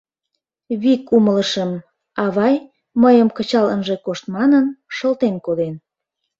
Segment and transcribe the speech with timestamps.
[0.81, 1.71] Вик умылышым:
[2.23, 2.55] авай,
[3.01, 5.75] мыйым кычал ынже кошт манын, шылтен коден.